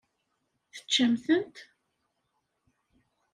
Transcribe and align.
Teččam-tent? 0.73 1.55